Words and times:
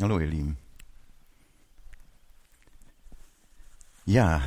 Hallo 0.00 0.20
ihr 0.20 0.28
Lieben. 0.28 0.56
Ja, 4.06 4.40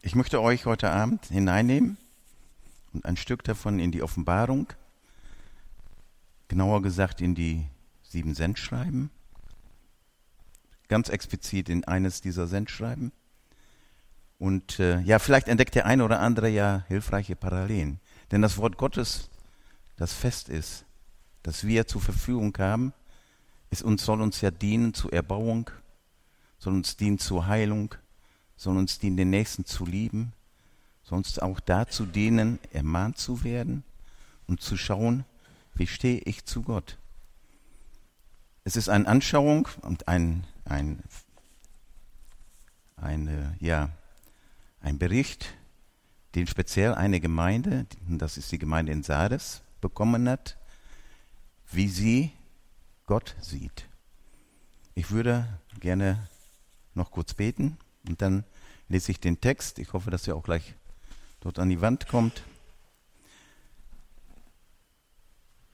ich 0.00 0.14
möchte 0.14 0.40
euch 0.40 0.64
heute 0.64 0.90
Abend 0.90 1.26
hineinnehmen 1.26 1.98
und 2.94 3.04
ein 3.04 3.18
Stück 3.18 3.44
davon 3.44 3.78
in 3.78 3.92
die 3.92 4.02
Offenbarung, 4.02 4.68
genauer 6.48 6.80
gesagt 6.80 7.20
in 7.20 7.34
die 7.34 7.66
sieben 8.02 8.34
Sendschreiben, 8.34 9.10
ganz 10.88 11.10
explizit 11.10 11.68
in 11.68 11.84
eines 11.84 12.22
dieser 12.22 12.46
Sendschreiben. 12.46 13.12
Und 14.38 14.80
äh, 14.80 15.00
ja, 15.00 15.18
vielleicht 15.18 15.48
entdeckt 15.48 15.74
der 15.74 15.84
eine 15.84 16.02
oder 16.02 16.20
andere 16.20 16.48
ja 16.48 16.86
hilfreiche 16.88 17.36
Parallelen. 17.36 18.00
Denn 18.30 18.40
das 18.40 18.56
Wort 18.56 18.78
Gottes, 18.78 19.28
das 19.96 20.14
fest 20.14 20.48
ist, 20.48 20.86
das 21.42 21.66
wir 21.66 21.86
zur 21.86 22.00
Verfügung 22.00 22.56
haben, 22.56 22.94
ist 23.74 23.82
uns, 23.82 24.04
soll 24.04 24.22
uns 24.22 24.40
ja 24.40 24.52
dienen 24.52 24.94
zur 24.94 25.12
Erbauung, 25.12 25.68
soll 26.58 26.74
uns 26.74 26.96
dienen 26.96 27.18
zur 27.18 27.48
Heilung, 27.48 27.92
soll 28.56 28.76
uns 28.76 29.00
dienen, 29.00 29.16
den 29.16 29.30
Nächsten 29.30 29.64
zu 29.64 29.84
lieben, 29.84 30.32
soll 31.02 31.18
uns 31.18 31.40
auch 31.40 31.58
dazu 31.58 32.06
dienen, 32.06 32.60
ermahnt 32.72 33.18
zu 33.18 33.42
werden 33.42 33.82
und 34.46 34.60
zu 34.60 34.76
schauen, 34.76 35.24
wie 35.74 35.88
stehe 35.88 36.20
ich 36.20 36.44
zu 36.44 36.62
Gott. 36.62 36.98
Es 38.62 38.76
ist 38.76 38.88
eine 38.88 39.08
Anschauung 39.08 39.66
und 39.82 40.06
ein, 40.06 40.44
ein, 40.64 41.02
eine, 42.94 43.56
ja, 43.58 43.90
ein 44.80 44.98
Bericht, 44.98 45.52
den 46.36 46.46
speziell 46.46 46.94
eine 46.94 47.18
Gemeinde, 47.18 47.86
das 48.06 48.36
ist 48.36 48.52
die 48.52 48.58
Gemeinde 48.58 48.92
in 48.92 49.02
Sardes, 49.02 49.62
bekommen 49.80 50.28
hat, 50.28 50.58
wie 51.72 51.88
sie 51.88 52.30
Gott 53.06 53.36
sieht. 53.40 53.88
Ich 54.94 55.10
würde 55.10 55.46
gerne 55.80 56.28
noch 56.94 57.10
kurz 57.10 57.34
beten 57.34 57.76
und 58.08 58.22
dann 58.22 58.44
lese 58.88 59.12
ich 59.12 59.20
den 59.20 59.40
Text. 59.40 59.78
Ich 59.78 59.92
hoffe, 59.92 60.10
dass 60.10 60.26
er 60.26 60.36
auch 60.36 60.42
gleich 60.42 60.74
dort 61.40 61.58
an 61.58 61.68
die 61.68 61.80
Wand 61.80 62.08
kommt. 62.08 62.44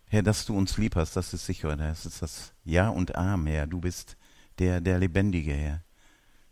Herr, 0.06 0.22
dass 0.22 0.44
du 0.44 0.56
uns 0.56 0.76
lieb 0.76 0.96
hast, 0.96 1.14
das 1.14 1.32
ist 1.32 1.46
sicher. 1.46 1.76
Das 1.76 2.04
ist 2.04 2.20
das 2.20 2.52
Ja 2.64 2.88
und 2.88 3.14
Amen, 3.14 3.46
Herr. 3.46 3.66
Du 3.68 3.80
bist 3.80 4.16
der, 4.58 4.80
der 4.80 4.98
Lebendige, 4.98 5.52
Herr. 5.52 5.84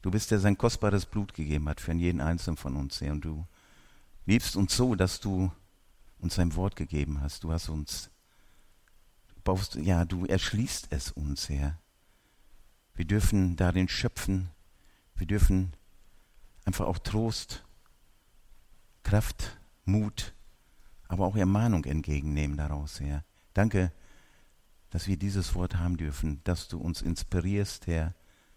Du 0.01 0.13
bist 0.13 0.31
der 0.31 0.39
sein 0.39 0.57
kostbares 0.57 1.07
Blut 1.07 1.35
gegeben 1.35 1.69
hat 1.69 1.81
für 1.81 1.93
jeden 1.93 2.21
Einzelnen 2.21 2.57
von 2.57 2.77
uns, 2.77 3.01
Herr. 3.01 3.13
Und 3.13 3.25
du 3.25 3.45
liebst 4.27 4.55
uns 4.55 4.77
so, 4.77 4.95
dass 4.95 5.19
du 5.19 5.51
uns 6.21 6.39
ein 6.39 6.55
Wort 6.55 6.77
gegeben 6.77 7.21
hast. 7.21 7.43
Du 7.43 7.51
hast 7.51 7.69
uns 7.69 8.11
baust, 9.49 9.77
ja, 9.77 10.05
du 10.05 10.27
erschließt 10.27 10.89
es 10.91 11.11
uns, 11.11 11.49
Herr. 11.49 11.79
Wir 12.93 13.07
dürfen 13.07 13.57
darin 13.57 13.89
schöpfen. 13.89 14.51
Wir 15.15 15.27
dürfen 15.27 15.73
einfach 16.67 16.85
auch 16.85 16.99
Trost, 16.99 17.65
Kraft, 19.05 19.59
Mut, 19.87 20.35
aber 21.09 21.25
auch 21.25 21.35
Ermahnung 21.35 21.87
entgegennehmen 21.87 22.59
daraus, 22.59 23.01
Herr. 23.01 23.25
Danke, 23.55 23.91
dass 24.91 25.07
wir 25.07 25.17
dieses 25.17 25.55
Wort 25.55 25.77
haben 25.77 25.97
dürfen, 25.97 26.43
dass 26.45 26.69
du 26.69 26.79
uns 26.79 27.01
inspirierst, 27.01 27.87
Herr, 27.87 28.15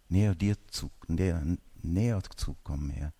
näher 0.09 0.35
dir 0.35 0.57
zu, 0.67 0.91
näher, 1.07 1.41
näher 1.81 2.21
zu 2.35 2.55
kommen, 2.65 2.89
Herr. 2.89 3.13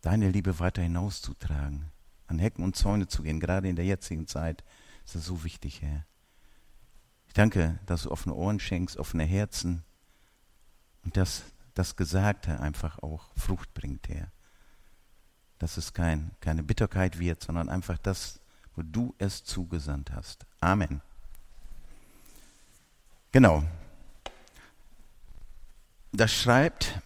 Deine 0.00 0.30
Liebe 0.30 0.60
weiter 0.60 0.82
hinauszutragen, 0.82 1.90
an 2.28 2.38
Hecken 2.38 2.62
und 2.62 2.76
Zäune 2.76 3.08
zu 3.08 3.24
gehen, 3.24 3.40
gerade 3.40 3.68
in 3.68 3.74
der 3.74 3.84
jetzigen 3.84 4.28
Zeit 4.28 4.62
ist 5.04 5.16
das 5.16 5.24
so 5.24 5.42
wichtig, 5.42 5.82
Herr. 5.82 6.06
Ich 7.30 7.34
danke, 7.34 7.78
dass 7.86 8.02
du 8.02 8.10
offene 8.10 8.34
Ohren 8.34 8.58
schenkst, 8.58 8.96
offene 8.96 9.22
Herzen 9.22 9.84
und 11.04 11.16
dass 11.16 11.44
das 11.74 11.94
Gesagte 11.94 12.58
einfach 12.58 12.98
auch 13.04 13.30
Frucht 13.36 13.72
bringt, 13.72 14.08
Herr. 14.08 14.32
Dass 15.60 15.76
es 15.76 15.92
kein, 15.92 16.32
keine 16.40 16.64
Bitterkeit 16.64 17.20
wird, 17.20 17.40
sondern 17.40 17.68
einfach 17.68 17.98
das, 17.98 18.40
wo 18.74 18.82
du 18.82 19.14
es 19.18 19.44
zugesandt 19.44 20.10
hast. 20.10 20.44
Amen. 20.58 21.02
Genau. 23.30 23.62
Das 26.10 26.32
schreibt 26.32 27.00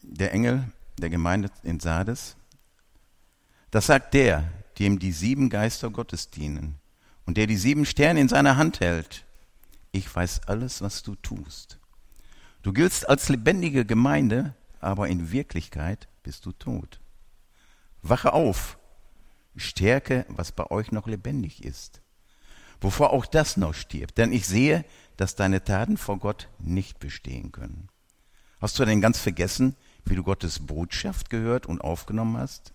der 0.00 0.32
Engel 0.32 0.62
der 0.96 1.10
Gemeinde 1.10 1.50
in 1.64 1.80
Sardes. 1.80 2.36
Das 3.72 3.86
sagt 3.86 4.14
der, 4.14 4.48
dem 4.78 5.00
die 5.00 5.10
sieben 5.10 5.50
Geister 5.50 5.90
Gottes 5.90 6.30
dienen 6.30 6.78
und 7.24 7.36
der 7.36 7.48
die 7.48 7.56
sieben 7.56 7.84
Sterne 7.84 8.20
in 8.20 8.28
seiner 8.28 8.56
Hand 8.56 8.78
hält 8.78 9.25
ich 9.96 10.14
weiß 10.14 10.42
alles, 10.46 10.82
was 10.82 11.02
du 11.02 11.14
tust. 11.14 11.78
Du 12.62 12.72
giltst 12.72 13.08
als 13.08 13.28
lebendige 13.28 13.86
Gemeinde, 13.86 14.54
aber 14.80 15.08
in 15.08 15.32
Wirklichkeit 15.32 16.08
bist 16.22 16.44
du 16.46 16.52
tot. 16.52 17.00
Wache 18.02 18.32
auf, 18.32 18.78
stärke, 19.56 20.26
was 20.28 20.52
bei 20.52 20.70
euch 20.70 20.92
noch 20.92 21.06
lebendig 21.06 21.64
ist, 21.64 22.02
bevor 22.78 23.12
auch 23.12 23.24
das 23.24 23.56
noch 23.56 23.74
stirbt, 23.74 24.18
denn 24.18 24.32
ich 24.32 24.46
sehe, 24.46 24.84
dass 25.16 25.34
deine 25.34 25.64
Taten 25.64 25.96
vor 25.96 26.18
Gott 26.18 26.48
nicht 26.58 26.98
bestehen 26.98 27.50
können. 27.50 27.88
Hast 28.60 28.78
du 28.78 28.84
denn 28.84 29.00
ganz 29.00 29.18
vergessen, 29.18 29.76
wie 30.04 30.14
du 30.14 30.22
Gottes 30.22 30.66
Botschaft 30.66 31.30
gehört 31.30 31.66
und 31.66 31.80
aufgenommen 31.80 32.36
hast? 32.36 32.74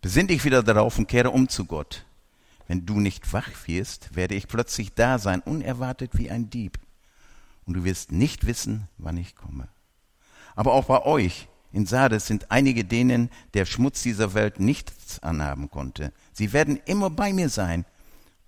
Besinn 0.00 0.28
dich 0.28 0.44
wieder 0.44 0.62
darauf 0.62 0.96
und 0.98 1.08
kehre 1.08 1.30
um 1.30 1.48
zu 1.48 1.64
Gott. 1.64 2.04
Wenn 2.68 2.86
du 2.86 3.00
nicht 3.00 3.32
wach 3.32 3.50
wirst, 3.66 4.14
werde 4.14 4.34
ich 4.34 4.46
plötzlich 4.46 4.94
da 4.94 5.18
sein, 5.18 5.40
unerwartet 5.40 6.16
wie 6.16 6.30
ein 6.30 6.50
Dieb. 6.50 6.78
Und 7.64 7.74
du 7.74 7.84
wirst 7.84 8.12
nicht 8.12 8.46
wissen, 8.46 8.88
wann 8.98 9.16
ich 9.16 9.34
komme. 9.34 9.68
Aber 10.54 10.74
auch 10.74 10.84
bei 10.84 11.02
euch 11.02 11.48
in 11.72 11.86
Sardes 11.86 12.26
sind 12.26 12.50
einige, 12.50 12.84
denen 12.84 13.30
der 13.54 13.64
Schmutz 13.64 14.02
dieser 14.02 14.34
Welt 14.34 14.60
nichts 14.60 15.18
anhaben 15.22 15.70
konnte. 15.70 16.12
Sie 16.32 16.52
werden 16.52 16.78
immer 16.84 17.10
bei 17.10 17.32
mir 17.32 17.48
sein 17.48 17.84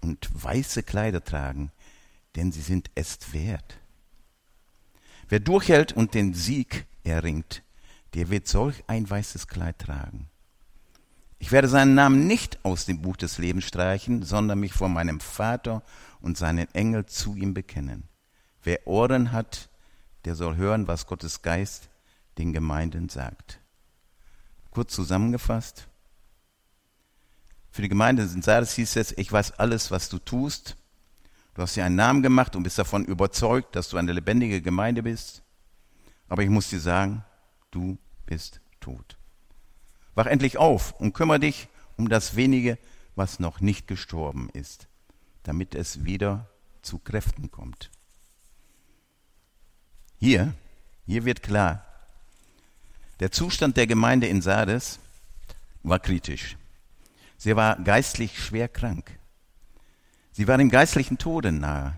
und 0.00 0.28
weiße 0.32 0.82
Kleider 0.82 1.24
tragen, 1.24 1.72
denn 2.36 2.52
sie 2.52 2.62
sind 2.62 2.90
es 2.94 3.32
wert. 3.32 3.78
Wer 5.28 5.40
durchhält 5.40 5.92
und 5.92 6.14
den 6.14 6.34
Sieg 6.34 6.86
erringt, 7.04 7.62
der 8.14 8.30
wird 8.30 8.48
solch 8.48 8.82
ein 8.86 9.08
weißes 9.08 9.46
Kleid 9.48 9.78
tragen. 9.78 10.28
Ich 11.40 11.52
werde 11.52 11.68
seinen 11.68 11.94
Namen 11.94 12.26
nicht 12.26 12.62
aus 12.64 12.84
dem 12.84 13.00
Buch 13.00 13.16
des 13.16 13.38
Lebens 13.38 13.64
streichen, 13.64 14.22
sondern 14.22 14.60
mich 14.60 14.74
vor 14.74 14.90
meinem 14.90 15.20
Vater 15.20 15.82
und 16.20 16.36
seinen 16.36 16.72
Engel 16.74 17.06
zu 17.06 17.34
ihm 17.34 17.54
bekennen. 17.54 18.04
Wer 18.62 18.86
Ohren 18.86 19.32
hat, 19.32 19.70
der 20.26 20.34
soll 20.34 20.56
hören, 20.56 20.86
was 20.86 21.06
Gottes 21.06 21.40
Geist 21.40 21.88
den 22.36 22.52
Gemeinden 22.52 23.08
sagt. 23.08 23.58
Kurz 24.70 24.92
zusammengefasst. 24.92 25.88
Für 27.70 27.80
die 27.80 27.88
Gemeinde 27.88 28.22
in 28.22 28.42
Sardes 28.42 28.74
hieß 28.74 28.96
es, 28.96 29.16
ich 29.16 29.32
weiß 29.32 29.52
alles, 29.52 29.90
was 29.90 30.10
du 30.10 30.18
tust. 30.18 30.76
Du 31.54 31.62
hast 31.62 31.74
dir 31.74 31.86
einen 31.86 31.96
Namen 31.96 32.22
gemacht 32.22 32.54
und 32.54 32.64
bist 32.64 32.78
davon 32.78 33.06
überzeugt, 33.06 33.74
dass 33.76 33.88
du 33.88 33.96
eine 33.96 34.12
lebendige 34.12 34.60
Gemeinde 34.60 35.02
bist. 35.02 35.42
Aber 36.28 36.42
ich 36.42 36.50
muss 36.50 36.68
dir 36.68 36.80
sagen, 36.80 37.24
du 37.70 37.96
bist 38.26 38.60
tot. 38.78 39.16
Wach 40.20 40.26
endlich 40.26 40.58
auf 40.58 40.92
und 41.00 41.14
kümmere 41.14 41.40
dich 41.40 41.66
um 41.96 42.10
das 42.10 42.36
wenige, 42.36 42.76
was 43.14 43.40
noch 43.40 43.62
nicht 43.62 43.86
gestorben 43.86 44.50
ist, 44.52 44.86
damit 45.44 45.74
es 45.74 46.04
wieder 46.04 46.46
zu 46.82 46.98
Kräften 46.98 47.50
kommt. 47.50 47.90
Hier, 50.18 50.52
hier 51.06 51.24
wird 51.24 51.42
klar, 51.42 51.86
der 53.20 53.32
Zustand 53.32 53.78
der 53.78 53.86
Gemeinde 53.86 54.26
in 54.26 54.42
Sardes 54.42 54.98
war 55.84 55.98
kritisch. 55.98 56.58
Sie 57.38 57.56
war 57.56 57.76
geistlich 57.76 58.44
schwer 58.44 58.68
krank. 58.68 59.18
Sie 60.32 60.46
war 60.46 60.58
dem 60.58 60.68
geistlichen 60.68 61.16
Tode 61.16 61.50
nahe. 61.50 61.94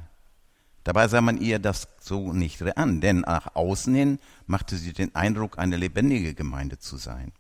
Dabei 0.85 1.09
sah 1.09 1.23
man 1.23 1.39
ihr 1.39 1.59
das 1.59 1.89
so 2.01 2.33
nicht 2.33 2.63
an, 2.77 3.01
denn 3.01 3.23
nach 3.23 3.57
außen 3.57 3.93
hin 3.93 4.21
machte 4.47 4.77
sie 4.77 4.93
den 4.93 5.13
Eindruck, 5.17 5.59
eine 5.59 5.77
lebendige 5.77 6.35
Gemeinde 6.35 6.79
zu 6.79 6.99
sein. 6.99 7.33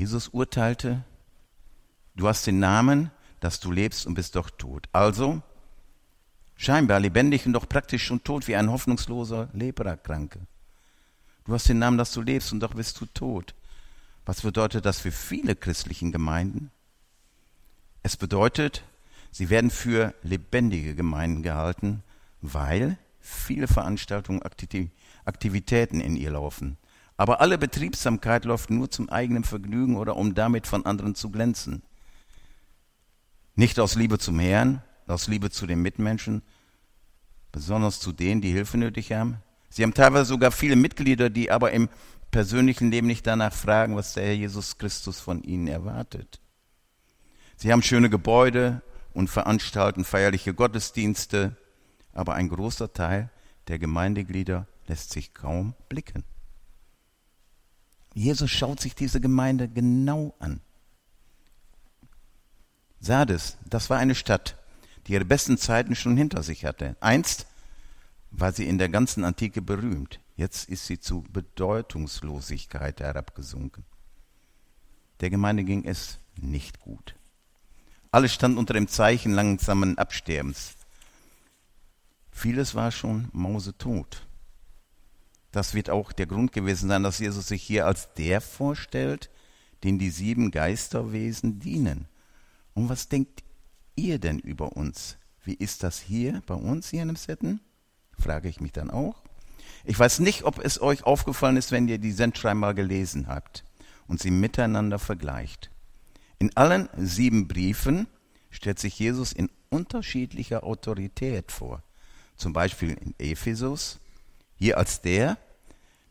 Jesus 0.00 0.28
urteilte, 0.28 1.04
du 2.16 2.26
hast 2.26 2.46
den 2.46 2.58
Namen, 2.58 3.10
dass 3.38 3.60
du 3.60 3.70
lebst 3.70 4.06
und 4.06 4.14
bist 4.14 4.34
doch 4.34 4.48
tot. 4.48 4.88
Also 4.92 5.42
scheinbar 6.56 7.00
lebendig 7.00 7.44
und 7.44 7.52
doch 7.52 7.68
praktisch 7.68 8.04
schon 8.04 8.24
tot 8.24 8.48
wie 8.48 8.56
ein 8.56 8.70
hoffnungsloser 8.70 9.50
Leprakranke. 9.52 10.40
Du 11.44 11.52
hast 11.52 11.68
den 11.68 11.78
Namen, 11.78 11.98
dass 11.98 12.12
du 12.12 12.22
lebst 12.22 12.50
und 12.50 12.60
doch 12.60 12.72
bist 12.72 12.98
du 12.98 13.04
tot. 13.12 13.54
Was 14.24 14.40
bedeutet 14.40 14.86
das 14.86 15.00
für 15.00 15.12
viele 15.12 15.54
christlichen 15.54 16.12
Gemeinden? 16.12 16.70
Es 18.02 18.16
bedeutet, 18.16 18.84
sie 19.30 19.50
werden 19.50 19.70
für 19.70 20.14
lebendige 20.22 20.94
Gemeinden 20.94 21.42
gehalten, 21.42 22.02
weil 22.40 22.96
viele 23.20 23.68
Veranstaltungen, 23.68 24.40
Aktivitäten 25.26 26.00
in 26.00 26.16
ihr 26.16 26.30
laufen. 26.30 26.78
Aber 27.20 27.42
alle 27.42 27.58
Betriebsamkeit 27.58 28.46
läuft 28.46 28.70
nur 28.70 28.90
zum 28.90 29.10
eigenen 29.10 29.44
Vergnügen 29.44 29.98
oder 29.98 30.16
um 30.16 30.34
damit 30.34 30.66
von 30.66 30.86
anderen 30.86 31.14
zu 31.14 31.28
glänzen. 31.28 31.82
Nicht 33.54 33.78
aus 33.78 33.94
Liebe 33.94 34.18
zum 34.18 34.38
Herrn, 34.38 34.82
aus 35.06 35.28
Liebe 35.28 35.50
zu 35.50 35.66
den 35.66 35.82
Mitmenschen, 35.82 36.40
besonders 37.52 38.00
zu 38.00 38.12
denen, 38.12 38.40
die 38.40 38.52
Hilfe 38.52 38.78
nötig 38.78 39.12
haben. 39.12 39.36
Sie 39.68 39.82
haben 39.82 39.92
teilweise 39.92 40.24
sogar 40.24 40.50
viele 40.50 40.76
Mitglieder, 40.76 41.28
die 41.28 41.50
aber 41.50 41.72
im 41.72 41.90
persönlichen 42.30 42.90
Leben 42.90 43.06
nicht 43.06 43.26
danach 43.26 43.52
fragen, 43.52 43.96
was 43.96 44.14
der 44.14 44.24
Herr 44.24 44.32
Jesus 44.32 44.78
Christus 44.78 45.20
von 45.20 45.42
ihnen 45.42 45.66
erwartet. 45.66 46.40
Sie 47.54 47.70
haben 47.70 47.82
schöne 47.82 48.08
Gebäude 48.08 48.80
und 49.12 49.28
veranstalten 49.28 50.06
feierliche 50.06 50.54
Gottesdienste, 50.54 51.54
aber 52.14 52.32
ein 52.32 52.48
großer 52.48 52.94
Teil 52.94 53.28
der 53.68 53.78
Gemeindeglieder 53.78 54.66
lässt 54.86 55.10
sich 55.10 55.34
kaum 55.34 55.74
blicken. 55.90 56.24
Jesus 58.20 58.50
schaut 58.50 58.80
sich 58.80 58.94
diese 58.94 59.18
Gemeinde 59.18 59.66
genau 59.66 60.34
an. 60.40 60.60
Sardes, 63.00 63.56
das 63.64 63.88
war 63.88 63.96
eine 63.96 64.14
Stadt, 64.14 64.58
die 65.06 65.14
ihre 65.14 65.24
besten 65.24 65.56
Zeiten 65.56 65.94
schon 65.94 66.18
hinter 66.18 66.42
sich 66.42 66.66
hatte. 66.66 66.96
Einst 67.00 67.46
war 68.30 68.52
sie 68.52 68.68
in 68.68 68.76
der 68.76 68.90
ganzen 68.90 69.24
Antike 69.24 69.62
berühmt. 69.62 70.20
Jetzt 70.36 70.68
ist 70.68 70.86
sie 70.86 71.00
zu 71.00 71.24
Bedeutungslosigkeit 71.32 73.00
herabgesunken. 73.00 73.84
Der 75.20 75.30
Gemeinde 75.30 75.64
ging 75.64 75.86
es 75.86 76.18
nicht 76.36 76.78
gut. 76.80 77.14
Alles 78.10 78.34
stand 78.34 78.58
unter 78.58 78.74
dem 78.74 78.88
Zeichen 78.88 79.32
langsamen 79.32 79.96
Absterbens. 79.96 80.74
Vieles 82.30 82.74
war 82.74 82.90
schon 82.90 83.30
mausetot. 83.32 84.26
Das 85.52 85.74
wird 85.74 85.90
auch 85.90 86.12
der 86.12 86.26
Grund 86.26 86.52
gewesen 86.52 86.88
sein, 86.88 87.02
dass 87.02 87.18
Jesus 87.18 87.48
sich 87.48 87.62
hier 87.62 87.86
als 87.86 88.14
der 88.14 88.40
vorstellt, 88.40 89.30
den 89.82 89.98
die 89.98 90.10
sieben 90.10 90.50
Geisterwesen 90.50 91.58
dienen. 91.58 92.06
Und 92.74 92.88
was 92.88 93.08
denkt 93.08 93.42
ihr 93.96 94.18
denn 94.18 94.38
über 94.38 94.76
uns? 94.76 95.16
Wie 95.42 95.54
ist 95.54 95.82
das 95.82 95.98
hier 95.98 96.42
bei 96.46 96.54
uns 96.54 96.90
hier 96.90 97.02
in 97.02 97.08
dem 97.08 97.16
Sitten? 97.16 97.60
Frage 98.18 98.48
ich 98.48 98.60
mich 98.60 98.72
dann 98.72 98.90
auch. 98.90 99.22
Ich 99.84 99.98
weiß 99.98 100.20
nicht, 100.20 100.44
ob 100.44 100.62
es 100.62 100.80
euch 100.80 101.04
aufgefallen 101.04 101.56
ist, 101.56 101.72
wenn 101.72 101.88
ihr 101.88 101.98
die 101.98 102.12
Sendschreiben 102.12 102.60
mal 102.60 102.74
gelesen 102.74 103.26
habt 103.26 103.64
und 104.06 104.20
sie 104.20 104.30
miteinander 104.30 104.98
vergleicht. 104.98 105.70
In 106.38 106.56
allen 106.56 106.88
sieben 106.96 107.48
Briefen 107.48 108.06
stellt 108.50 108.78
sich 108.78 108.98
Jesus 108.98 109.32
in 109.32 109.50
unterschiedlicher 109.70 110.64
Autorität 110.64 111.52
vor. 111.52 111.82
Zum 112.36 112.52
Beispiel 112.52 112.90
in 112.90 113.14
Ephesus, 113.18 114.00
hier 114.60 114.76
als 114.76 115.00
der, 115.00 115.38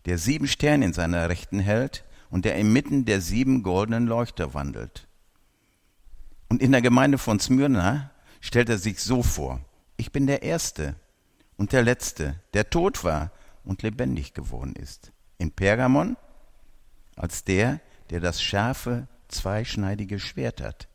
der 0.05 0.17
sieben 0.17 0.47
Sterne 0.47 0.85
in 0.85 0.93
seiner 0.93 1.29
Rechten 1.29 1.59
hält 1.59 2.03
und 2.31 2.45
der 2.45 2.55
inmitten 2.55 3.05
der 3.05 3.21
sieben 3.21 3.61
goldenen 3.61 4.07
Leuchter 4.07 4.55
wandelt. 4.55 5.07
Und 6.49 6.61
in 6.61 6.71
der 6.71 6.81
Gemeinde 6.81 7.19
von 7.19 7.39
Smyrna 7.39 8.09
stellt 8.41 8.69
er 8.69 8.79
sich 8.79 9.01
so 9.01 9.21
vor, 9.21 9.61
ich 9.97 10.11
bin 10.11 10.25
der 10.25 10.41
Erste 10.41 10.95
und 11.57 11.73
der 11.73 11.83
Letzte, 11.83 12.41
der 12.55 12.71
tot 12.71 13.03
war 13.03 13.31
und 13.63 13.83
lebendig 13.83 14.33
geworden 14.33 14.73
ist. 14.73 15.11
In 15.37 15.51
Pergamon 15.51 16.17
als 17.15 17.43
der, 17.43 17.81
der 18.09 18.19
das 18.19 18.41
scharfe, 18.41 19.07
zweischneidige 19.27 20.19
Schwert 20.19 20.59
hat. 20.59 20.87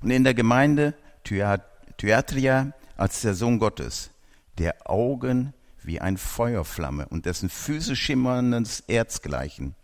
Und 0.00 0.10
in 0.10 0.24
der 0.24 0.32
Gemeinde 0.32 0.94
Thyatria 1.24 2.72
als 2.96 3.20
der 3.20 3.34
Sohn 3.34 3.58
Gottes, 3.58 4.10
der 4.56 4.88
Augen 4.88 5.52
wie 5.86 6.00
ein 6.00 6.16
Feuerflamme 6.16 7.06
und 7.08 7.26
dessen 7.26 7.48
Füße 7.48 7.96
schimmerndes 7.96 8.80
Erz 8.80 9.22
gleichen. 9.22 9.74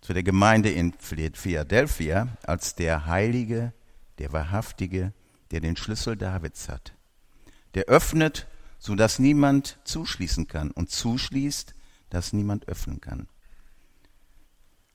Zu 0.00 0.12
der 0.12 0.22
Gemeinde 0.22 0.70
in 0.70 0.92
Philadelphia 0.92 2.28
als 2.42 2.74
der 2.74 3.06
Heilige, 3.06 3.72
der 4.18 4.32
Wahrhaftige, 4.32 5.12
der 5.50 5.60
den 5.60 5.76
Schlüssel 5.76 6.16
Davids 6.16 6.68
hat. 6.68 6.94
Der 7.74 7.84
öffnet, 7.84 8.46
so 8.78 8.94
dass 8.94 9.18
niemand 9.18 9.78
zuschließen 9.84 10.46
kann 10.46 10.70
und 10.70 10.90
zuschließt, 10.90 11.74
dass 12.10 12.32
niemand 12.32 12.68
öffnen 12.68 13.00
kann. 13.00 13.28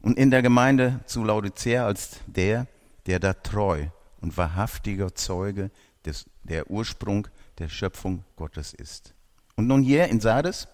Und 0.01 0.17
in 0.17 0.31
der 0.31 0.41
Gemeinde 0.41 1.01
zu 1.05 1.23
Laodicea 1.23 1.85
als 1.85 2.19
der, 2.27 2.67
der 3.05 3.19
da 3.19 3.33
treu 3.33 3.87
und 4.21 4.37
wahrhaftiger 4.37 5.13
Zeuge 5.15 5.71
des, 6.05 6.25
der 6.43 6.69
Ursprung 6.69 7.27
der 7.57 7.67
Schöpfung 7.67 8.23
Gottes 8.35 8.73
ist. 8.73 9.13
Und 9.59 9.67
nun 9.67 9.83
hier 9.83 10.07
in 10.07 10.21
Sardes, 10.21 10.69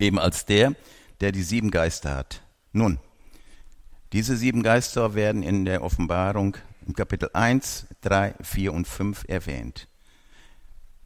eben 0.00 0.18
als 0.18 0.44
der, 0.44 0.74
der 1.20 1.30
die 1.30 1.44
sieben 1.44 1.70
Geister 1.70 2.16
hat. 2.16 2.42
Nun, 2.72 2.98
diese 4.12 4.36
sieben 4.36 4.64
Geister 4.64 5.14
werden 5.14 5.44
in 5.44 5.64
der 5.64 5.84
Offenbarung 5.84 6.56
im 6.84 6.94
Kapitel 6.94 7.30
1, 7.34 7.86
3, 8.00 8.34
4 8.42 8.72
und 8.72 8.88
5 8.88 9.26
erwähnt. 9.28 9.86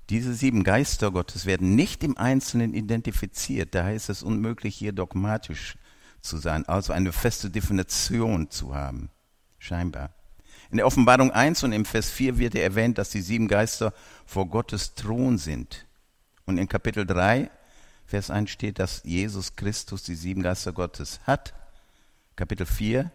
Diese 0.09 0.33
sieben 0.33 0.65
Geister 0.65 1.11
Gottes 1.11 1.45
werden 1.45 1.75
nicht 1.75 2.03
im 2.05 2.17
Einzelnen 2.17 2.73
identifiziert, 2.73 3.75
daher 3.75 3.95
ist 3.95 4.09
es 4.09 4.23
unmöglich, 4.23 4.75
hier 4.75 4.93
dogmatisch 4.93 5.77
zu 6.23 6.39
sein, 6.39 6.65
also 6.67 6.95
eine 6.95 7.13
feste 7.13 7.51
Definition 7.51 8.49
zu 8.49 8.75
haben, 8.75 9.11
scheinbar. 9.59 10.15
In 10.71 10.79
der 10.79 10.87
Offenbarung 10.87 11.33
1 11.33 11.65
und 11.65 11.73
im 11.73 11.85
Vers 11.85 12.09
4 12.09 12.39
wird 12.39 12.55
erwähnt, 12.55 12.97
dass 12.97 13.11
die 13.11 13.21
sieben 13.21 13.47
Geister 13.47 13.93
vor 14.25 14.49
Gottes 14.49 14.95
Thron 14.95 15.37
sind. 15.37 15.85
Und 16.47 16.59
in 16.59 16.69
Kapitel 16.69 17.07
3, 17.07 17.51
Vers 18.07 18.31
1 18.31 18.51
steht, 18.51 18.79
dass 18.79 19.03
Jesus 19.05 19.57
Christus 19.57 20.03
die 20.03 20.15
sieben 20.15 20.43
Geister 20.43 20.73
Gottes 20.73 21.21
hat. 21.25 21.55
Kapitel 22.37 22.67
4, 22.67 23.11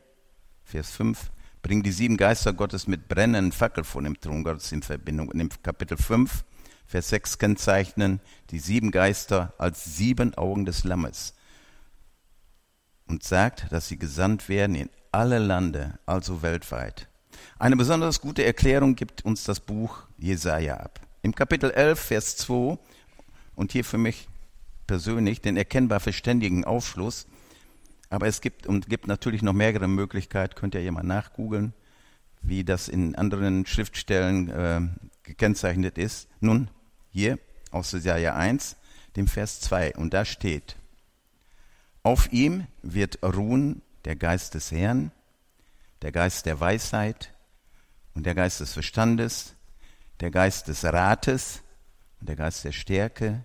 Vers 0.63 0.91
5, 0.91 1.31
bringen 1.61 1.83
die 1.83 1.91
sieben 1.91 2.17
Geister 2.17 2.53
Gottes 2.53 2.87
mit 2.87 3.07
brennenden 3.07 3.51
Fackel 3.51 3.83
vor 3.83 4.01
dem 4.01 4.19
Thron 4.19 4.43
Gottes 4.43 4.71
in 4.71 4.81
Verbindung. 4.81 5.29
Und 5.29 5.39
im 5.39 5.49
Kapitel 5.61 5.97
5, 5.97 6.45
Vers 6.85 7.09
6 7.09 7.37
kennzeichnen 7.37 8.21
die 8.49 8.59
sieben 8.59 8.91
Geister 8.91 9.53
als 9.57 9.83
sieben 9.97 10.33
Augen 10.35 10.65
des 10.65 10.83
Lammes 10.83 11.33
und 13.07 13.23
sagt, 13.23 13.71
dass 13.71 13.87
sie 13.87 13.97
gesandt 13.97 14.49
werden 14.49 14.75
in 14.75 14.89
alle 15.11 15.39
Lande, 15.39 15.99
also 16.05 16.41
weltweit. 16.41 17.07
Eine 17.59 17.75
besonders 17.75 18.21
gute 18.21 18.43
Erklärung 18.45 18.95
gibt 18.95 19.25
uns 19.25 19.43
das 19.43 19.59
Buch 19.59 20.03
Jesaja 20.17 20.77
ab. 20.77 21.01
Im 21.21 21.35
Kapitel 21.35 21.71
11, 21.71 21.99
Vers 21.99 22.37
2 22.37 22.77
und 23.57 23.71
hier 23.73 23.83
für 23.83 23.97
mich 23.97 24.29
persönlich 24.85 25.41
den 25.41 25.57
erkennbar 25.57 25.99
verständigen 25.99 26.63
Aufschluss. 26.63 27.27
Aber 28.09 28.27
es 28.27 28.39
gibt 28.39 28.67
und 28.67 28.87
gibt 28.87 29.07
natürlich 29.07 29.41
noch 29.41 29.51
mehrere 29.51 29.89
Möglichkeiten, 29.89 30.55
könnt 30.55 30.75
ihr 30.75 30.83
ja 30.83 30.91
mal 30.91 31.03
nachgoogeln, 31.03 31.73
wie 32.41 32.63
das 32.63 32.87
in 32.87 33.15
anderen 33.15 33.65
Schriftstellen 33.65 34.49
äh, 34.49 34.81
gekennzeichnet 35.23 35.97
ist. 35.97 36.29
Nun, 36.39 36.69
hier 37.11 37.39
aus 37.71 37.91
Jesaja 37.91 38.35
1, 38.35 38.77
dem 39.17 39.27
Vers 39.27 39.59
2, 39.59 39.95
und 39.95 40.13
da 40.13 40.23
steht, 40.23 40.77
auf 42.03 42.31
ihm 42.31 42.67
wird 42.83 43.19
ruhen 43.23 43.81
der 44.05 44.15
Geist 44.15 44.53
des 44.53 44.71
Herrn, 44.71 45.11
der 46.03 46.11
Geist 46.13 46.45
der 46.45 46.59
Weisheit 46.59 47.33
und 48.13 48.25
der 48.25 48.35
Geist 48.35 48.61
des 48.61 48.71
Verstandes, 48.71 49.55
der 50.21 50.31
Geist 50.31 50.67
des 50.67 50.85
Rates 50.85 51.63
und 52.21 52.29
der 52.29 52.35
Geist 52.37 52.63
der 52.63 52.71
Stärke, 52.71 53.43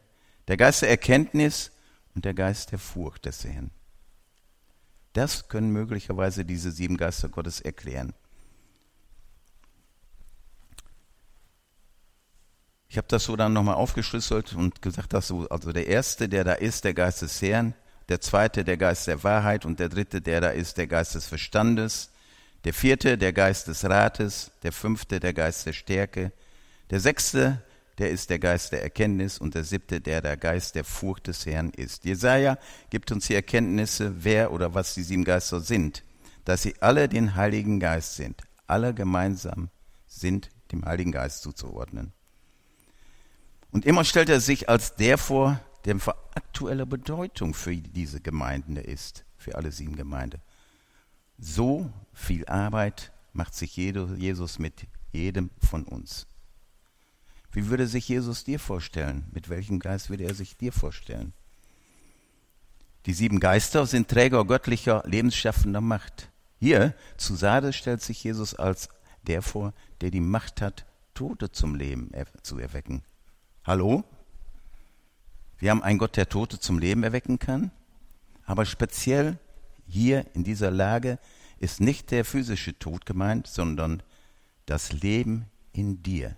der 0.53 0.59
Geist 0.59 0.83
der 0.83 0.91
Erkenntnis 0.91 1.71
und 2.15 2.27
der 2.27 2.35
Geist 2.35 2.73
der 2.73 2.79
Furcht 2.79 3.25
des 3.25 3.43
Herrn. 3.43 3.71
Das 5.15 5.49
können 5.49 5.71
möglicherweise 5.71 6.45
diese 6.45 6.71
sieben 6.71 6.99
Geister 6.99 7.31
Gottes 7.31 7.63
erklären. 7.63 8.13
Ich 12.87 12.99
habe 12.99 13.09
das 13.09 13.25
so 13.25 13.35
dann 13.35 13.55
nochmal 13.55 13.77
aufgeschlüsselt 13.77 14.53
und 14.53 14.83
gesagt, 14.83 15.15
dass 15.15 15.29
so, 15.29 15.49
also 15.49 15.73
der 15.73 15.87
erste, 15.87 16.29
der 16.29 16.45
da 16.45 16.53
ist, 16.53 16.85
der 16.85 16.93
Geist 16.93 17.23
des 17.23 17.41
Herrn, 17.41 17.73
der 18.11 18.21
zweite, 18.21 18.63
der 18.63 18.77
Geist 18.77 19.07
der 19.07 19.25
Wahrheit 19.25 19.65
und 19.65 19.81
der 19.81 19.89
dritte, 19.89 20.21
der 20.21 20.43
da 20.43 20.51
ist, 20.51 20.77
der 20.77 20.87
Geist 20.87 21.15
des 21.15 21.25
Verstandes, 21.25 22.11
der 22.65 22.75
vierte, 22.75 23.17
der 23.17 23.33
Geist 23.33 23.69
des 23.69 23.87
Rates, 23.87 24.51
der 24.63 24.73
fünfte, 24.73 25.19
der 25.19 25.33
Geist 25.33 25.65
der 25.65 25.73
Stärke, 25.73 26.31
der 26.91 27.01
sechste, 27.01 27.65
der 27.99 28.11
ist 28.11 28.31
der 28.31 28.39
Geist 28.39 28.73
der 28.73 28.83
Erkenntnis 28.83 29.39
und 29.39 29.55
der 29.55 29.65
siebte, 29.65 30.01
der 30.01 30.23
der 30.23 30.37
Geist 30.37 30.75
der 30.75 30.85
Furcht 30.85 31.27
des 31.27 31.47
Herrn 31.47 31.71
ist. 31.71 32.05
Jesaja 32.05 32.59
gibt 32.91 33.13
uns 33.13 33.27
hier 33.27 33.37
Erkenntnisse, 33.37 34.25
wer 34.25 34.53
oder 34.53 34.75
was 34.75 34.95
die 34.95 35.03
sieben 35.03 35.25
Geister 35.25 35.61
sind, 35.61 36.03
dass 36.45 36.63
sie 36.63 36.75
alle 36.81 37.09
den 37.09 37.37
Heiligen 37.37 37.81
Geist 37.81 38.17
sind. 38.17 38.43
Alle 38.67 38.95
gemeinsam 38.95 39.69
sind 40.07 40.49
dem 40.73 40.85
Heiligen 40.85 41.13
Geist 41.13 41.43
zuzuordnen. 41.43 42.13
Und 43.71 43.87
immer 43.87 44.05
stellt 44.05 44.29
er 44.29 44.41
sich 44.41 44.69
als 44.69 44.97
der 44.97 45.19
vor, 45.19 45.61
der 45.85 45.99
von 45.99 46.15
aktueller 46.35 46.87
Bedeutung 46.87 47.55
für 47.55 47.75
diese 47.77 48.21
Gemeinden 48.21 48.77
ist, 48.77 49.25
für 49.37 49.57
alle 49.57 49.73
sieben 49.73 49.97
Gemeinden. 49.97 50.41
So 51.39 51.91
viel 52.13 52.47
Arbeit 52.47 53.13
macht 53.33 53.55
sich 53.55 53.77
Jesus 53.77 54.59
mit 54.59 54.87
jedem 55.13 55.51
von 55.59 55.85
uns. 55.85 56.27
Wie 57.53 57.69
würde 57.69 57.87
sich 57.87 58.09
Jesus 58.09 58.45
dir 58.45 58.59
vorstellen? 58.59 59.27
Mit 59.33 59.49
welchem 59.49 59.79
Geist 59.79 60.09
würde 60.09 60.25
er 60.25 60.35
sich 60.35 60.57
dir 60.57 60.73
vorstellen? 60.73 61.35
Die 63.07 63.13
sieben 63.13 63.41
Geister 63.41 63.87
sind 63.87 64.09
Träger 64.09 64.45
göttlicher, 64.45 65.03
lebensschaffender 65.07 65.81
Macht. 65.81 66.31
Hier 66.59 66.95
zu 67.17 67.35
Sardes 67.35 67.77
stellt 67.77 68.01
sich 68.01 68.25
Jesus 68.25 68.55
als 68.55 68.89
der 69.27 69.43
vor, 69.43 69.75
der 70.01 70.11
die 70.11 70.21
Macht 70.21 70.63
hat, 70.63 70.87
Tote 71.15 71.53
zum 71.53 71.75
Leben 71.75 72.11
zu 72.43 72.59
erwecken. 72.59 73.03
Hallo? 73.65 74.05
Wir 75.59 75.71
haben 75.71 75.83
einen 75.83 75.99
Gott, 75.99 76.17
der 76.17 76.29
Tote 76.29 76.59
zum 76.59 76.79
Leben 76.79 77.03
erwecken 77.03 77.39
kann, 77.39 77.71
aber 78.47 78.65
speziell 78.65 79.39
hier 79.87 80.27
in 80.35 80.43
dieser 80.43 80.71
Lage 80.71 81.19
ist 81.59 81.81
nicht 81.81 82.11
der 82.11 82.25
physische 82.25 82.79
Tod 82.79 83.07
gemeint, 83.07 83.47
sondern 83.47 84.03
das 84.67 84.93
Leben 84.93 85.47
in 85.73 86.03
dir. 86.03 86.37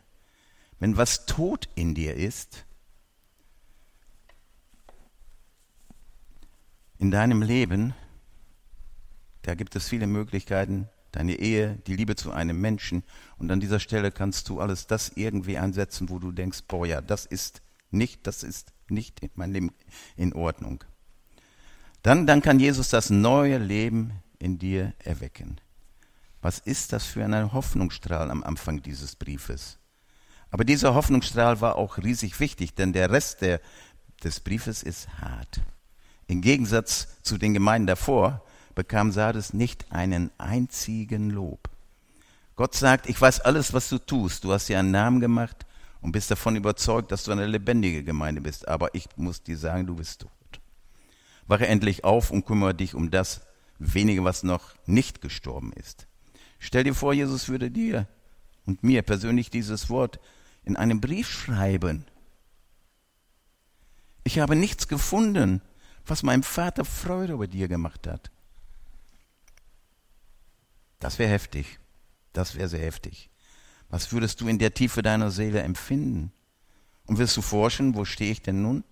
Wenn 0.78 0.96
was 0.96 1.26
tot 1.26 1.68
in 1.74 1.94
dir 1.94 2.14
ist, 2.14 2.64
in 6.98 7.10
deinem 7.10 7.42
Leben, 7.42 7.94
da 9.42 9.54
gibt 9.54 9.76
es 9.76 9.88
viele 9.88 10.06
Möglichkeiten, 10.06 10.88
deine 11.12 11.36
Ehe, 11.36 11.78
die 11.86 11.96
Liebe 11.96 12.16
zu 12.16 12.32
einem 12.32 12.60
Menschen. 12.60 13.04
Und 13.36 13.50
an 13.50 13.60
dieser 13.60 13.78
Stelle 13.78 14.10
kannst 14.10 14.48
du 14.48 14.60
alles 14.60 14.86
das 14.86 15.12
irgendwie 15.14 15.58
einsetzen, 15.58 16.08
wo 16.08 16.18
du 16.18 16.32
denkst, 16.32 16.62
boah 16.66 16.86
ja, 16.86 17.00
das 17.00 17.26
ist 17.26 17.62
nicht, 17.90 18.26
das 18.26 18.42
ist 18.42 18.72
nicht 18.88 19.20
in 19.20 19.30
mein 19.34 19.52
Leben 19.52 19.72
in 20.16 20.32
Ordnung. 20.32 20.82
Dann, 22.02 22.26
dann 22.26 22.42
kann 22.42 22.58
Jesus 22.58 22.88
das 22.88 23.10
neue 23.10 23.58
Leben 23.58 24.12
in 24.38 24.58
dir 24.58 24.92
erwecken. 24.98 25.60
Was 26.42 26.58
ist 26.58 26.92
das 26.92 27.06
für 27.06 27.24
ein 27.24 27.52
Hoffnungsstrahl 27.52 28.30
am 28.30 28.42
Anfang 28.42 28.82
dieses 28.82 29.16
Briefes? 29.16 29.78
Aber 30.54 30.64
dieser 30.64 30.94
Hoffnungsstrahl 30.94 31.61
war 31.61 31.75
auch 31.75 31.99
riesig 31.99 32.38
wichtig, 32.38 32.76
denn 32.76 32.92
der 32.92 33.11
Rest 33.11 33.40
der, 33.40 33.61
des 34.23 34.38
Briefes 34.38 34.84
ist 34.84 35.08
hart. 35.20 35.61
Im 36.28 36.42
Gegensatz 36.42 37.08
zu 37.23 37.38
den 37.38 37.54
Gemeinden 37.54 37.88
davor 37.88 38.40
bekam 38.76 39.11
Sardes 39.11 39.52
nicht 39.52 39.90
einen 39.90 40.30
einzigen 40.38 41.30
Lob. 41.30 41.68
Gott 42.54 42.76
sagt, 42.76 43.08
ich 43.08 43.20
weiß 43.20 43.40
alles, 43.40 43.73
was 43.73 43.88
du 43.88 43.99
tust. 43.99 44.44
Du 44.44 44.52
hast 44.52 44.68
dir 44.68 44.78
einen 44.78 44.92
Namen 44.92 45.18
gemacht 45.18 45.66
und 46.00 46.12
bist 46.12 46.30
davon 46.30 46.54
überzeugt, 46.54 47.11
dass 47.11 47.25
du 47.25 47.32
eine 47.32 47.49
lebendige 47.49 48.04
Gemeinde 48.04 48.40
bist. 48.40 48.68
Aber 48.68 48.94
ich 48.94 49.08
muss 49.16 49.42
dir 49.42 49.58
sagen, 49.58 49.88
du 49.88 49.96
bist 49.96 50.20
tot. 50.20 50.30
Wache 51.49 51.66
endlich 51.66 52.04
auf 52.04 52.30
und 52.30 52.46
kümmere 52.46 52.76
dich 52.76 52.94
um 52.94 53.11
das 53.11 53.40
wenige, 53.80 54.23
was 54.23 54.44
noch 54.44 54.76
nicht 54.87 55.20
gestorben 55.20 55.73
ist. 55.73 56.06
Stell 56.61 56.84
dir 56.84 56.94
vor, 56.94 57.12
Jesus 57.12 57.49
würde 57.49 57.73
dir 57.73 58.06
und 58.66 58.84
mir 58.84 59.02
persönlich 59.02 59.50
dieses 59.50 59.90
Wort 59.90 60.20
in 60.64 60.76
einem 60.76 61.00
Brief 61.00 61.30
schreiben. 61.30 62.06
Ich 64.25 64.38
habe 64.38 64.56
nichts 64.56 64.88
gefunden, 64.88 65.61
was 66.06 66.23
meinem 66.23 66.42
Vater 66.42 66.85
Freude 66.85 67.35
über 67.35 67.47
dir 67.47 67.68
gemacht 67.68 68.06
hat. 68.06 68.30
Das 71.00 71.18
wäre 71.18 71.30
heftig. 71.30 71.78
Das 72.33 72.54
wäre 72.54 72.68
sehr 72.68 72.80
heftig. 72.80 73.30
Was 73.90 74.12
würdest 74.12 74.40
du 74.40 74.49
in 74.49 74.59
der 74.59 74.75
Tiefe 74.75 75.02
deiner 75.02 75.30
Seele 75.30 75.62
empfinden? 75.62 76.33
Und 77.06 77.18
wirst 77.18 77.37
du 77.37 77.42
forschen, 77.42 77.94
wo 77.94 78.06
stehe 78.06 78.33
ich 78.33 78.40
denn 78.40 78.62
nun? 78.62 78.83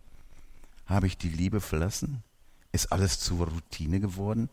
Habe 0.87 1.07
ich 1.07 1.17
die 1.17 1.31
Liebe 1.31 1.61
verlassen? 1.61 2.23
Ist 2.71 2.93
alles 2.93 3.19
zur 3.19 3.49
Routine 3.49 4.00
geworden? 4.00 4.50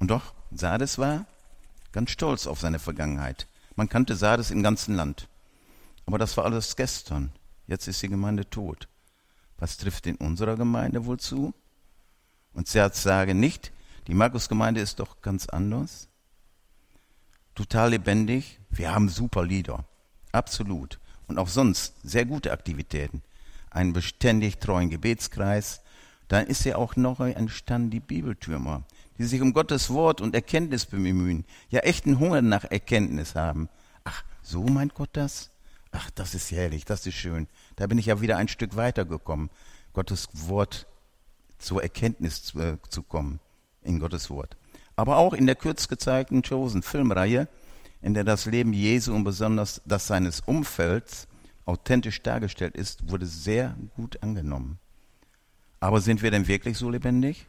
Und 0.00 0.08
doch, 0.08 0.34
Sardes 0.50 0.98
war 0.98 1.26
ganz 1.96 2.10
stolz 2.10 2.46
auf 2.46 2.60
seine 2.60 2.78
Vergangenheit. 2.78 3.46
Man 3.74 3.88
kannte 3.88 4.16
Sardes 4.16 4.50
im 4.50 4.62
ganzen 4.62 4.96
Land. 4.96 5.28
Aber 6.04 6.18
das 6.18 6.36
war 6.36 6.44
alles 6.44 6.76
gestern. 6.76 7.32
Jetzt 7.66 7.88
ist 7.88 8.02
die 8.02 8.10
Gemeinde 8.10 8.50
tot. 8.50 8.86
Was 9.56 9.78
trifft 9.78 10.06
in 10.06 10.16
unserer 10.16 10.56
Gemeinde 10.56 11.06
wohl 11.06 11.18
zu? 11.18 11.54
Und 12.52 12.68
Serz 12.68 13.02
sage 13.02 13.34
nicht, 13.34 13.72
die 14.08 14.12
Markus-Gemeinde 14.12 14.82
ist 14.82 15.00
doch 15.00 15.22
ganz 15.22 15.48
anders. 15.48 16.08
Total 17.54 17.88
lebendig. 17.88 18.60
Wir 18.68 18.94
haben 18.94 19.08
super 19.08 19.42
Lieder. 19.42 19.86
Absolut. 20.32 21.00
Und 21.26 21.38
auch 21.38 21.48
sonst 21.48 21.94
sehr 22.02 22.26
gute 22.26 22.52
Aktivitäten. 22.52 23.22
Einen 23.70 23.94
beständig 23.94 24.58
treuen 24.58 24.90
Gebetskreis. 24.90 25.80
Dann 26.28 26.46
ist 26.46 26.66
ja 26.66 26.76
auch 26.76 26.94
noch 26.96 27.20
entstanden 27.20 27.88
die 27.88 28.00
Bibeltürmer, 28.00 28.84
die 29.18 29.24
sich 29.24 29.40
um 29.40 29.52
Gottes 29.52 29.90
Wort 29.90 30.20
und 30.20 30.34
Erkenntnis 30.34 30.86
bemühen. 30.86 31.44
Ja, 31.70 31.80
echten 31.80 32.18
Hunger 32.18 32.42
nach 32.42 32.64
Erkenntnis 32.64 33.34
haben. 33.34 33.68
Ach, 34.04 34.22
so 34.42 34.64
meint 34.64 34.94
Gott 34.94 35.10
das? 35.12 35.50
Ach, 35.92 36.10
das 36.10 36.34
ist 36.34 36.50
herrlich, 36.50 36.84
das 36.84 37.06
ist 37.06 37.14
schön. 37.14 37.48
Da 37.76 37.86
bin 37.86 37.98
ich 37.98 38.06
ja 38.06 38.20
wieder 38.20 38.36
ein 38.36 38.48
Stück 38.48 38.76
weitergekommen, 38.76 39.50
Gottes 39.92 40.28
Wort 40.32 40.86
zur 41.58 41.82
Erkenntnis 41.82 42.42
zu, 42.42 42.60
äh, 42.60 42.76
zu 42.88 43.02
kommen, 43.02 43.40
in 43.82 43.98
Gottes 43.98 44.28
Wort. 44.30 44.56
Aber 44.94 45.16
auch 45.16 45.32
in 45.32 45.46
der 45.46 45.56
kürz 45.56 45.88
gezeigten 45.88 46.42
Chosen 46.42 46.82
Filmreihe, 46.82 47.48
in 48.02 48.14
der 48.14 48.24
das 48.24 48.46
Leben 48.46 48.72
Jesu 48.72 49.14
und 49.14 49.24
besonders 49.24 49.80
das 49.84 50.06
seines 50.06 50.40
Umfelds 50.40 51.28
authentisch 51.64 52.22
dargestellt 52.22 52.76
ist, 52.76 53.10
wurde 53.10 53.26
sehr 53.26 53.76
gut 53.96 54.22
angenommen. 54.22 54.78
Aber 55.80 56.00
sind 56.00 56.22
wir 56.22 56.30
denn 56.30 56.46
wirklich 56.46 56.78
so 56.78 56.90
lebendig? 56.90 57.46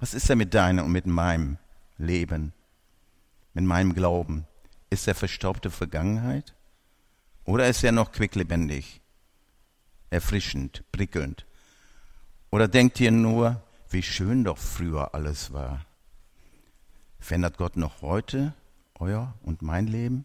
Was 0.00 0.14
ist 0.14 0.30
denn 0.30 0.38
mit 0.38 0.54
deinem 0.54 0.86
und 0.86 0.92
mit 0.92 1.06
meinem 1.06 1.58
Leben, 1.98 2.54
mit 3.52 3.64
meinem 3.64 3.94
Glauben? 3.94 4.46
Ist 4.88 5.06
er 5.06 5.14
verstaubte 5.14 5.70
Vergangenheit? 5.70 6.54
Oder 7.44 7.68
ist 7.68 7.84
er 7.84 7.92
noch 7.92 8.10
quicklebendig, 8.10 9.02
erfrischend, 10.08 10.84
prickelnd? 10.90 11.44
Oder 12.50 12.66
denkt 12.66 12.98
ihr 12.98 13.10
nur, 13.10 13.62
wie 13.90 14.02
schön 14.02 14.42
doch 14.44 14.56
früher 14.56 15.14
alles 15.14 15.52
war? 15.52 15.84
Verändert 17.18 17.58
Gott 17.58 17.76
noch 17.76 18.00
heute 18.00 18.54
euer 18.94 19.34
und 19.42 19.60
mein 19.60 19.86
Leben? 19.86 20.24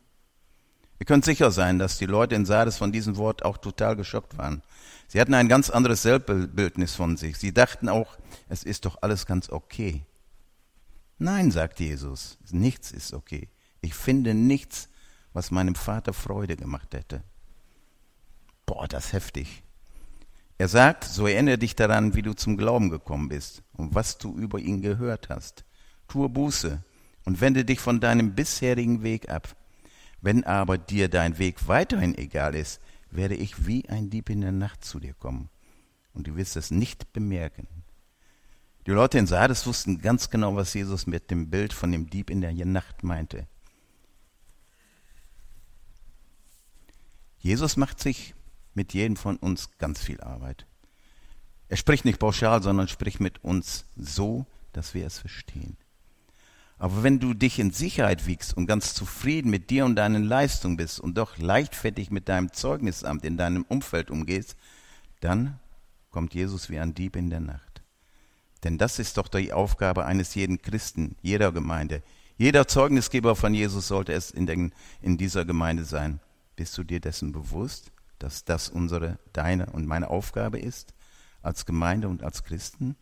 Ihr 1.00 1.06
könnt 1.06 1.26
sicher 1.26 1.52
sein, 1.52 1.78
dass 1.78 1.98
die 1.98 2.06
Leute 2.06 2.36
in 2.36 2.46
Sardes 2.46 2.78
von 2.78 2.92
diesem 2.92 3.18
Wort 3.18 3.44
auch 3.44 3.58
total 3.58 3.96
geschockt 3.96 4.38
waren. 4.38 4.62
Sie 5.08 5.20
hatten 5.20 5.34
ein 5.34 5.50
ganz 5.50 5.70
anderes 5.70 6.02
Selbstbildnis 6.04 6.96
von 6.96 7.18
sich. 7.18 7.38
Sie 7.38 7.54
dachten 7.54 7.90
auch, 7.90 8.18
es 8.48 8.64
ist 8.64 8.86
doch 8.86 9.02
alles 9.02 9.26
ganz 9.26 9.50
okay. 9.50 10.06
Nein, 11.18 11.52
sagt 11.52 11.80
Jesus, 11.80 12.38
nichts 12.52 12.92
ist 12.92 13.14
okay. 13.14 13.50
Ich 13.82 13.94
finde 13.94 14.34
nichts, 14.34 14.90
was 15.34 15.52
meinem 15.52 15.76
Vater 15.76 16.14
Freude 16.14 16.56
gemacht 16.56 16.94
hätte. 16.94 17.24
Boah, 18.66 18.88
das 18.88 19.08
ist 19.08 19.14
heftig. 19.14 19.64
Er 20.58 20.70
sagt, 20.70 21.04
so 21.04 21.28
erinnere 21.28 21.58
dich 21.58 21.76
daran, 21.76 22.16
wie 22.16 22.22
du 22.22 22.34
zum 22.34 22.56
Glauben 22.56 22.90
gekommen 22.90 23.28
bist 23.28 23.62
und 23.74 23.94
was 23.94 24.18
du 24.18 24.36
über 24.38 24.60
ihn 24.60 24.82
gehört 24.82 25.30
hast. 25.30 25.66
Tue 26.08 26.30
Buße 26.30 26.82
und 27.26 27.42
wende 27.42 27.66
dich 27.66 27.80
von 27.80 28.00
deinem 28.00 28.36
bisherigen 28.36 29.04
Weg 29.04 29.30
ab. 29.30 29.56
Wenn 30.26 30.44
aber 30.44 30.80
dir 30.80 31.08
dein 31.08 31.38
Weg 31.38 31.68
weiterhin 31.68 32.18
egal 32.18 32.56
ist, 32.56 32.82
werde 33.12 33.36
ich 33.36 33.68
wie 33.68 33.88
ein 33.90 34.10
Dieb 34.10 34.32
in 34.32 34.42
der 34.42 34.52
Nacht 34.52 34.84
zu 34.84 35.00
dir 35.00 35.14
kommen. 35.14 35.52
Und 36.16 36.26
du 36.26 36.36
wirst 36.36 36.56
es 36.56 36.72
nicht 36.72 37.14
bemerken. 37.14 37.68
Die 38.88 38.92
Leute 38.92 39.20
in 39.20 39.28
Sardes 39.28 39.68
wussten 39.68 40.02
ganz 40.02 40.32
genau, 40.32 40.56
was 40.56 40.74
Jesus 40.74 41.06
mit 41.06 41.30
dem 41.30 41.52
Bild 41.52 41.74
von 41.74 41.92
dem 41.92 42.10
Dieb 42.10 42.32
in 42.32 42.42
der 42.42 42.54
Nacht 42.66 43.04
meinte. 43.04 43.46
Jesus 47.38 47.78
macht 47.78 48.00
sich 48.00 48.34
mit 48.74 48.96
jedem 48.96 49.18
von 49.18 49.38
uns 49.38 49.78
ganz 49.78 50.02
viel 50.02 50.22
Arbeit. 50.22 50.66
Er 51.70 51.78
spricht 51.78 52.04
nicht 52.04 52.18
pauschal, 52.18 52.64
sondern 52.64 52.88
spricht 52.88 53.20
mit 53.20 53.44
uns 53.44 53.86
so, 53.96 54.48
dass 54.74 54.96
wir 54.96 55.06
es 55.06 55.20
verstehen. 55.20 55.78
Aber 56.78 57.04
wenn 57.04 57.20
du 57.20 57.34
dich 57.34 57.60
in 57.60 57.72
Sicherheit 57.72 58.28
wiegst 58.28 58.56
und 58.56 58.68
ganz 58.68 58.94
zufrieden 58.94 59.50
mit 59.50 59.70
dir 59.70 59.86
und 59.86 59.96
deinen 59.96 60.24
Leistungen 60.24 60.78
bist 60.78 61.00
und 61.00 61.18
doch 61.18 61.38
leichtfertig 61.38 62.12
mit 62.12 62.28
deinem 62.28 62.52
Zeugnisamt 62.52 63.24
in 63.24 63.38
deinem 63.38 63.64
Umfeld 63.64 64.12
umgehst, 64.12 64.58
dann 65.22 65.60
kommt 66.12 66.34
Jesus 66.34 66.70
wie 66.70 66.80
ein 66.80 66.94
Dieb 66.94 67.16
in 67.16 67.30
der 67.30 67.40
Nacht. 67.40 67.82
Denn 68.64 68.78
das 68.78 69.00
ist 69.00 69.18
doch 69.18 69.28
die 69.28 69.54
Aufgabe 69.54 70.06
eines 70.06 70.36
jeden 70.36 70.62
Christen, 70.62 71.16
jeder 71.22 71.52
Gemeinde. 71.52 72.04
Jeder 72.38 72.68
Zeugnisgeber 72.68 73.36
von 73.36 73.54
Jesus 73.54 73.88
sollte 73.88 74.12
es 74.12 74.32
in, 74.32 74.46
den, 74.46 74.74
in 75.02 75.18
dieser 75.18 75.46
Gemeinde 75.46 75.86
sein. 75.86 76.20
Bist 76.56 76.78
du 76.78 76.84
dir 76.84 77.00
dessen 77.00 77.32
bewusst, 77.32 77.92
dass 78.20 78.44
das 78.44 78.70
unsere, 78.70 79.20
deine 79.32 79.68
und 79.68 79.86
meine 79.86 80.10
Aufgabe 80.10 80.60
ist, 80.60 80.94
als 81.42 81.66
Gemeinde 81.66 82.10
und 82.10 82.24
als 82.24 82.44
Christen? 82.44 82.96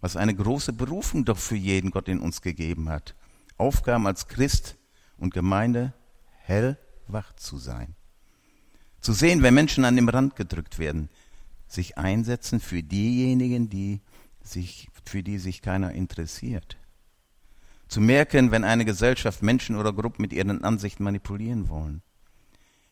Was 0.00 0.16
eine 0.16 0.34
große 0.34 0.72
Berufung 0.72 1.24
doch 1.24 1.38
für 1.38 1.56
jeden 1.56 1.90
Gott 1.90 2.08
in 2.08 2.20
uns 2.20 2.42
gegeben 2.42 2.88
hat. 2.88 3.14
Aufgaben 3.56 4.06
als 4.06 4.28
Christ 4.28 4.76
und 5.18 5.34
Gemeinde, 5.34 5.92
hellwach 6.38 7.34
zu 7.36 7.58
sein. 7.58 7.94
Zu 9.00 9.12
sehen, 9.12 9.42
wenn 9.42 9.54
Menschen 9.54 9.84
an 9.84 9.96
dem 9.96 10.08
Rand 10.08 10.36
gedrückt 10.36 10.78
werden, 10.78 11.08
sich 11.66 11.98
einsetzen 11.98 12.60
für 12.60 12.82
diejenigen, 12.82 13.68
die 13.68 14.00
sich, 14.42 14.88
für 15.04 15.22
die 15.22 15.38
sich 15.38 15.62
keiner 15.62 15.92
interessiert. 15.92 16.76
Zu 17.88 18.00
merken, 18.00 18.50
wenn 18.50 18.64
eine 18.64 18.84
Gesellschaft 18.84 19.42
Menschen 19.42 19.76
oder 19.76 19.92
Gruppen 19.92 20.22
mit 20.22 20.32
ihren 20.32 20.64
Ansichten 20.64 21.04
manipulieren 21.04 21.68
wollen 21.68 22.02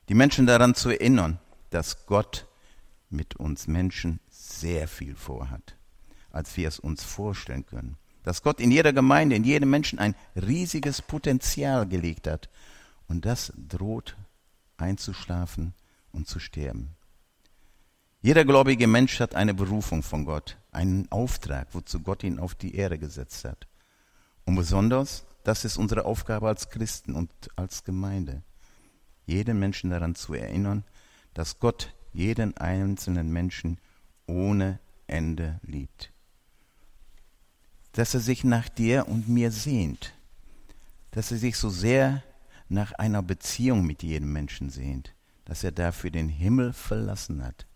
die 0.08 0.14
Menschen 0.14 0.46
daran 0.46 0.74
zu 0.74 0.90
erinnern, 0.90 1.38
dass 1.70 2.06
Gott 2.06 2.46
mit 3.10 3.36
uns 3.36 3.66
Menschen 3.66 4.20
sehr 4.28 4.88
viel 4.88 5.14
vorhat, 5.14 5.76
als 6.38 6.56
wir 6.56 6.68
es 6.68 6.78
uns 6.78 7.02
vorstellen 7.02 7.66
können. 7.66 7.98
dass 8.22 8.42
Gott 8.42 8.60
in 8.60 8.70
jeder 8.70 8.92
Gemeinde, 8.92 9.36
in 9.36 9.44
jedem 9.44 9.70
Menschen 9.70 9.98
ein 9.98 10.14
riesiges 10.36 11.00
Potenzial 11.00 11.88
gelegt 11.88 12.26
hat. 12.26 12.50
Und 13.06 13.24
das 13.24 13.54
droht 13.56 14.18
einzuschlafen 14.76 15.72
und 16.12 16.28
zu 16.28 16.38
sterben. 16.38 16.94
Jeder 18.20 18.44
gläubige 18.44 18.86
Mensch 18.86 19.18
hat 19.20 19.34
eine 19.34 19.54
Berufung 19.54 20.02
von 20.02 20.26
Gott, 20.26 20.58
einen 20.72 21.10
Auftrag, 21.10 21.68
wozu 21.72 22.00
Gott 22.00 22.22
ihn 22.22 22.38
auf 22.38 22.54
die 22.54 22.74
Erde 22.74 22.98
gesetzt 22.98 23.46
hat. 23.46 23.66
Und 24.44 24.56
besonders, 24.56 25.24
das 25.44 25.64
ist 25.64 25.78
unsere 25.78 26.04
Aufgabe 26.04 26.48
als 26.48 26.68
Christen 26.68 27.14
und 27.14 27.32
als 27.56 27.82
Gemeinde, 27.84 28.42
jeden 29.24 29.58
Menschen 29.58 29.88
daran 29.88 30.14
zu 30.14 30.34
erinnern, 30.34 30.84
dass 31.32 31.60
Gott 31.60 31.94
jeden 32.12 32.58
einzelnen 32.58 33.32
Menschen 33.32 33.78
ohne 34.26 34.80
Ende 35.06 35.60
liebt. 35.62 36.12
Dass 37.92 38.14
er 38.14 38.20
sich 38.20 38.44
nach 38.44 38.68
dir 38.68 39.08
und 39.08 39.28
mir 39.28 39.50
sehnt. 39.50 40.14
Dass 41.10 41.32
er 41.32 41.38
sich 41.38 41.56
so 41.56 41.70
sehr 41.70 42.22
nach 42.68 42.92
einer 42.92 43.22
Beziehung 43.22 43.84
mit 43.86 44.02
jedem 44.02 44.32
Menschen 44.32 44.70
sehnt. 44.70 45.14
Dass 45.44 45.64
er 45.64 45.72
dafür 45.72 46.10
den 46.10 46.28
Himmel 46.28 46.72
verlassen 46.72 47.44
hat. 47.44 47.66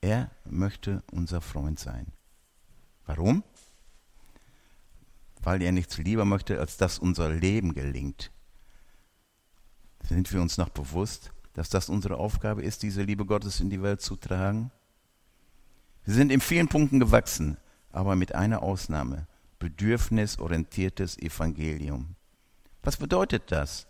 Er 0.00 0.30
möchte 0.44 1.02
unser 1.10 1.40
Freund 1.40 1.78
sein. 1.78 2.12
Warum? 3.06 3.42
Weil 5.42 5.62
er 5.62 5.72
nichts 5.72 5.98
lieber 5.98 6.24
möchte, 6.24 6.58
als 6.58 6.76
dass 6.76 6.98
unser 6.98 7.30
Leben 7.30 7.74
gelingt. 7.74 8.30
Sind 10.02 10.32
wir 10.32 10.42
uns 10.42 10.58
noch 10.58 10.68
bewusst, 10.68 11.32
dass 11.54 11.70
das 11.70 11.88
unsere 11.88 12.16
Aufgabe 12.16 12.62
ist, 12.62 12.82
diese 12.82 13.02
Liebe 13.02 13.24
Gottes 13.24 13.60
in 13.60 13.70
die 13.70 13.82
Welt 13.82 14.00
zu 14.00 14.16
tragen? 14.16 14.70
Wir 16.04 16.14
sind 16.14 16.30
in 16.30 16.40
vielen 16.40 16.68
Punkten 16.68 17.00
gewachsen, 17.00 17.56
aber 17.90 18.16
mit 18.16 18.34
einer 18.34 18.62
Ausnahme. 18.62 19.26
Bedürfnisorientiertes 19.64 21.16
Evangelium. 21.16 22.16
Was 22.82 22.98
bedeutet 22.98 23.44
das? 23.50 23.86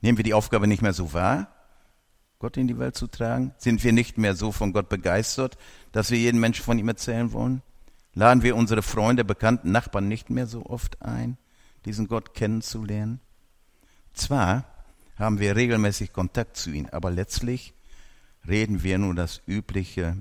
Nehmen 0.00 0.18
wir 0.18 0.24
die 0.24 0.34
Aufgabe 0.34 0.66
nicht 0.66 0.82
mehr 0.82 0.92
so 0.92 1.12
wahr, 1.12 1.46
Gott 2.40 2.56
in 2.56 2.66
die 2.66 2.76
Welt 2.76 2.96
zu 2.96 3.06
tragen? 3.06 3.54
Sind 3.56 3.84
wir 3.84 3.92
nicht 3.92 4.18
mehr 4.18 4.34
so 4.34 4.50
von 4.50 4.72
Gott 4.72 4.88
begeistert, 4.88 5.58
dass 5.92 6.10
wir 6.10 6.18
jeden 6.18 6.40
Menschen 6.40 6.64
von 6.64 6.76
ihm 6.76 6.88
erzählen 6.88 7.32
wollen? 7.32 7.62
Laden 8.14 8.42
wir 8.42 8.56
unsere 8.56 8.82
Freunde, 8.82 9.24
Bekannten, 9.24 9.70
Nachbarn 9.70 10.08
nicht 10.08 10.28
mehr 10.28 10.48
so 10.48 10.66
oft 10.66 11.00
ein, 11.02 11.38
diesen 11.84 12.08
Gott 12.08 12.34
kennenzulernen? 12.34 13.20
Zwar 14.12 14.64
haben 15.20 15.38
wir 15.38 15.54
regelmäßig 15.54 16.12
Kontakt 16.12 16.56
zu 16.56 16.72
ihm, 16.72 16.88
aber 16.90 17.12
letztlich 17.12 17.74
reden 18.48 18.82
wir 18.82 18.98
nur 18.98 19.14
das 19.14 19.40
übliche 19.46 20.16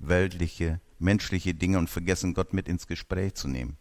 weltliche, 0.00 0.80
menschliche 1.02 1.54
Dinge 1.54 1.78
und 1.78 1.90
vergessen, 1.90 2.34
Gott 2.34 2.52
mit 2.52 2.68
ins 2.68 2.86
Gespräch 2.86 3.34
zu 3.34 3.48
nehmen. 3.48 3.76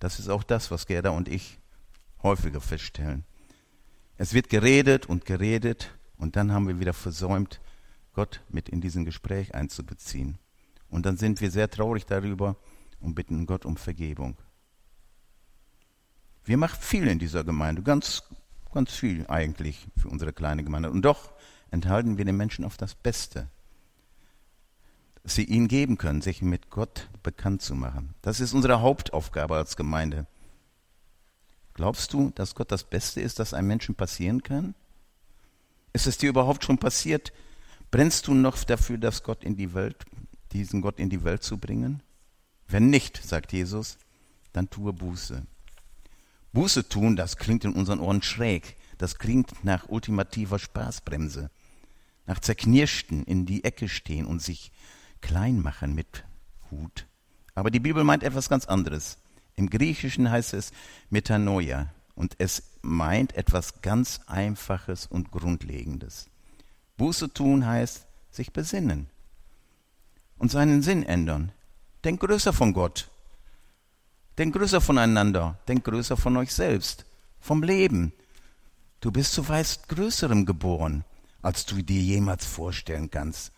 Das 0.00 0.18
ist 0.18 0.28
auch 0.28 0.42
das, 0.42 0.70
was 0.70 0.86
Gerda 0.86 1.10
und 1.10 1.28
ich 1.28 1.58
häufiger 2.22 2.60
feststellen. 2.60 3.24
Es 4.16 4.34
wird 4.34 4.48
geredet 4.48 5.06
und 5.06 5.24
geredet 5.24 5.96
und 6.16 6.36
dann 6.36 6.52
haben 6.52 6.68
wir 6.68 6.80
wieder 6.80 6.92
versäumt, 6.92 7.60
Gott 8.12 8.42
mit 8.48 8.68
in 8.68 8.80
diesen 8.80 9.04
Gespräch 9.04 9.54
einzubeziehen. 9.54 10.38
Und 10.88 11.06
dann 11.06 11.16
sind 11.16 11.40
wir 11.40 11.50
sehr 11.50 11.68
traurig 11.68 12.06
darüber 12.06 12.56
und 13.00 13.14
bitten 13.14 13.46
Gott 13.46 13.64
um 13.64 13.76
Vergebung. 13.76 14.36
Wir 16.44 16.56
machen 16.56 16.78
viel 16.80 17.08
in 17.08 17.18
dieser 17.18 17.42
Gemeinde, 17.42 17.82
ganz, 17.82 18.22
ganz 18.72 18.92
viel 18.92 19.26
eigentlich 19.26 19.88
für 19.96 20.08
unsere 20.08 20.32
kleine 20.32 20.62
Gemeinde. 20.62 20.90
Und 20.90 21.02
doch 21.02 21.32
enthalten 21.70 22.18
wir 22.18 22.24
den 22.24 22.36
Menschen 22.36 22.64
auf 22.64 22.76
das 22.76 22.94
Beste 22.94 23.48
sie 25.24 25.44
ihnen 25.44 25.68
geben 25.68 25.98
können, 25.98 26.20
sich 26.20 26.42
mit 26.42 26.70
Gott 26.70 27.08
bekannt 27.22 27.62
zu 27.62 27.74
machen. 27.74 28.14
Das 28.22 28.40
ist 28.40 28.52
unsere 28.52 28.80
Hauptaufgabe 28.82 29.56
als 29.56 29.76
Gemeinde. 29.76 30.26
Glaubst 31.72 32.12
du, 32.12 32.30
dass 32.34 32.54
Gott 32.54 32.70
das 32.70 32.84
Beste 32.84 33.20
ist, 33.20 33.38
das 33.38 33.54
einem 33.54 33.68
Menschen 33.68 33.94
passieren 33.94 34.42
kann? 34.42 34.74
Ist 35.92 36.06
es 36.06 36.18
dir 36.18 36.28
überhaupt 36.28 36.64
schon 36.64 36.78
passiert? 36.78 37.32
Brennst 37.90 38.26
du 38.26 38.34
noch 38.34 38.62
dafür, 38.64 38.98
dass 38.98 39.22
Gott 39.22 39.42
in 39.42 39.56
die 39.56 39.74
Welt, 39.74 39.96
diesen 40.52 40.82
Gott 40.82 40.98
in 40.98 41.10
die 41.10 41.24
Welt 41.24 41.42
zu 41.42 41.58
bringen? 41.58 42.02
Wenn 42.68 42.90
nicht, 42.90 43.16
sagt 43.22 43.52
Jesus, 43.52 43.98
dann 44.52 44.70
tue 44.70 44.92
Buße. 44.92 45.42
Buße 46.52 46.88
tun, 46.88 47.16
das 47.16 47.36
klingt 47.36 47.64
in 47.64 47.72
unseren 47.72 48.00
Ohren 48.00 48.22
schräg. 48.22 48.76
Das 48.98 49.18
klingt 49.18 49.64
nach 49.64 49.88
ultimativer 49.88 50.58
Spaßbremse. 50.58 51.50
Nach 52.26 52.38
zerknirschten 52.38 53.24
in 53.24 53.46
die 53.46 53.64
Ecke 53.64 53.88
stehen 53.88 54.26
und 54.26 54.40
sich 54.40 54.70
klein 55.24 55.60
machen 55.62 55.94
mit 55.94 56.24
Hut. 56.70 57.06
Aber 57.54 57.70
die 57.70 57.80
Bibel 57.80 58.04
meint 58.04 58.22
etwas 58.22 58.50
ganz 58.50 58.66
anderes. 58.66 59.16
Im 59.56 59.70
Griechischen 59.70 60.30
heißt 60.30 60.52
es 60.52 60.70
Metanoia 61.08 61.88
und 62.14 62.34
es 62.38 62.62
meint 62.82 63.34
etwas 63.34 63.80
ganz 63.80 64.20
Einfaches 64.26 65.06
und 65.06 65.30
Grundlegendes. 65.30 66.28
Buße 66.98 67.32
tun 67.32 67.64
heißt 67.64 68.06
sich 68.30 68.52
besinnen 68.52 69.08
und 70.36 70.50
seinen 70.50 70.82
Sinn 70.82 71.02
ändern. 71.02 71.52
Denk 72.04 72.20
größer 72.20 72.52
von 72.52 72.74
Gott. 72.74 73.08
Denk 74.36 74.54
größer 74.54 74.82
voneinander. 74.82 75.58
Denk 75.68 75.84
größer 75.84 76.18
von 76.18 76.36
euch 76.36 76.52
selbst. 76.52 77.06
Vom 77.40 77.62
Leben. 77.62 78.12
Du 79.00 79.10
bist 79.10 79.32
zu 79.32 79.48
weit 79.48 79.88
Größerem 79.88 80.44
geboren, 80.44 81.04
als 81.40 81.64
du 81.64 81.80
dir 81.82 82.00
jemals 82.00 82.44
vorstellen 82.44 83.10
kannst. 83.10 83.52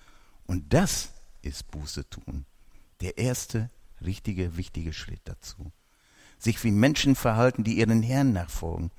Und 0.46 0.72
das 0.72 1.11
ist 1.46 1.70
Buße 1.70 2.09
tun. 2.09 2.46
Der 3.00 3.18
erste 3.18 3.70
richtige, 4.04 4.56
wichtige 4.56 4.92
Schritt 4.92 5.20
dazu. 5.24 5.72
Sich 6.38 6.62
wie 6.64 6.70
Menschen 6.70 7.14
verhalten, 7.14 7.64
die 7.64 7.78
ihren 7.78 8.02
Herrn 8.02 8.32
nachfolgen. 8.32 8.90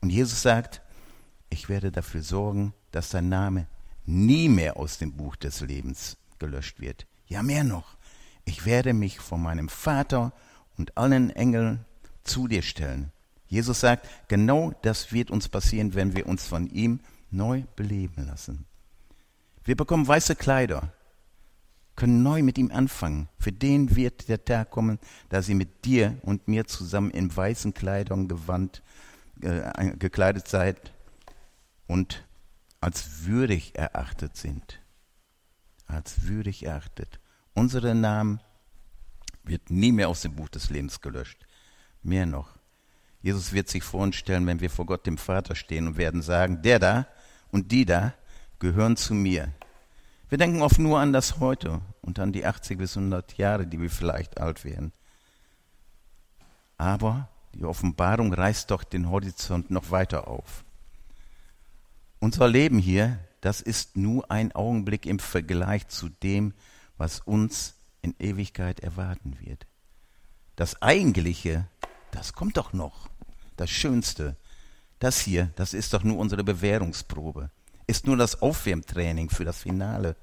Und 0.00 0.10
Jesus 0.10 0.42
sagt, 0.42 0.82
ich 1.50 1.68
werde 1.68 1.92
dafür 1.92 2.22
sorgen, 2.22 2.74
dass 2.90 3.10
dein 3.10 3.28
Name 3.28 3.66
nie 4.04 4.48
mehr 4.48 4.76
aus 4.76 4.98
dem 4.98 5.12
Buch 5.12 5.36
des 5.36 5.60
Lebens 5.60 6.16
gelöscht 6.38 6.80
wird. 6.80 7.06
Ja, 7.26 7.42
mehr 7.42 7.64
noch. 7.64 7.96
Ich 8.44 8.64
werde 8.64 8.92
mich 8.92 9.18
von 9.18 9.42
meinem 9.42 9.68
Vater 9.68 10.32
und 10.78 10.96
allen 10.96 11.30
Engeln 11.30 11.84
zu 12.22 12.48
dir 12.48 12.62
stellen. 12.62 13.12
Jesus 13.48 13.80
sagt, 13.80 14.08
genau 14.28 14.72
das 14.82 15.12
wird 15.12 15.30
uns 15.30 15.48
passieren, 15.48 15.94
wenn 15.94 16.16
wir 16.16 16.26
uns 16.26 16.46
von 16.46 16.68
ihm 16.68 17.00
neu 17.30 17.64
beleben 17.74 18.26
lassen. 18.26 18.66
Wir 19.64 19.76
bekommen 19.76 20.06
weiße 20.06 20.36
Kleider, 20.36 20.92
können 21.96 22.22
neu 22.22 22.42
mit 22.42 22.58
ihm 22.58 22.70
anfangen. 22.70 23.28
Für 23.38 23.52
den 23.52 23.96
wird 23.96 24.28
der 24.28 24.44
Tag 24.44 24.70
kommen, 24.70 24.98
da 25.30 25.42
sie 25.42 25.54
mit 25.54 25.84
dir 25.84 26.16
und 26.22 26.46
mir 26.46 26.66
zusammen 26.66 27.10
in 27.10 27.34
weißen 27.34 27.74
Kleidern 27.74 28.28
gewandt, 28.28 28.82
äh, 29.40 29.96
gekleidet 29.96 30.46
seid 30.46 30.92
und 31.86 32.24
als 32.80 33.24
würdig 33.24 33.76
erachtet 33.76 34.36
sind. 34.36 34.80
Als 35.86 36.22
würdig 36.22 36.64
erachtet. 36.66 37.20
Unsere 37.54 37.94
Namen 37.94 38.40
wird 39.42 39.70
nie 39.70 39.92
mehr 39.92 40.08
aus 40.08 40.20
dem 40.20 40.34
Buch 40.34 40.48
des 40.48 40.70
Lebens 40.70 41.00
gelöscht. 41.00 41.46
Mehr 42.02 42.26
noch. 42.26 42.58
Jesus 43.22 43.52
wird 43.52 43.68
sich 43.68 43.82
vor 43.82 44.02
uns 44.02 44.16
stellen, 44.16 44.46
wenn 44.46 44.60
wir 44.60 44.70
vor 44.70 44.86
Gott 44.86 45.06
dem 45.06 45.18
Vater 45.18 45.54
stehen 45.54 45.86
und 45.86 45.96
werden 45.96 46.22
sagen, 46.22 46.62
der 46.62 46.78
da 46.78 47.06
und 47.50 47.72
die 47.72 47.84
da 47.84 48.14
gehören 48.58 48.96
zu 48.96 49.14
mir. 49.14 49.52
Wir 50.28 50.38
denken 50.38 50.60
oft 50.60 50.80
nur 50.80 50.98
an 50.98 51.12
das 51.12 51.38
Heute 51.38 51.80
und 52.02 52.18
an 52.18 52.32
die 52.32 52.44
80 52.44 52.78
bis 52.78 52.96
100 52.96 53.38
Jahre, 53.38 53.64
die 53.64 53.80
wir 53.80 53.90
vielleicht 53.90 54.40
alt 54.40 54.64
werden. 54.64 54.92
Aber 56.76 57.28
die 57.54 57.64
Offenbarung 57.64 58.34
reißt 58.34 58.72
doch 58.72 58.82
den 58.82 59.08
Horizont 59.08 59.70
noch 59.70 59.92
weiter 59.92 60.26
auf. 60.26 60.64
Unser 62.18 62.48
Leben 62.48 62.78
hier, 62.78 63.20
das 63.40 63.60
ist 63.60 63.96
nur 63.96 64.28
ein 64.28 64.50
Augenblick 64.50 65.06
im 65.06 65.20
Vergleich 65.20 65.86
zu 65.86 66.08
dem, 66.08 66.54
was 66.96 67.20
uns 67.20 67.74
in 68.02 68.16
Ewigkeit 68.18 68.80
erwarten 68.80 69.38
wird. 69.38 69.68
Das 70.56 70.82
Eigentliche, 70.82 71.68
das 72.10 72.32
kommt 72.32 72.56
doch 72.56 72.72
noch. 72.72 73.08
Das 73.56 73.70
Schönste, 73.70 74.36
das 74.98 75.20
hier, 75.20 75.52
das 75.54 75.72
ist 75.72 75.92
doch 75.92 76.02
nur 76.02 76.18
unsere 76.18 76.42
Bewährungsprobe 76.42 77.50
ist 77.86 78.06
nur 78.06 78.16
das 78.16 78.42
Aufwärmtraining 78.42 79.30
für 79.30 79.44
das 79.44 79.62
Finale. 79.62 80.16